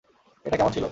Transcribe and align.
এটা 0.45 0.57
কেমন 0.57 0.71
ছিলো? 0.71 0.87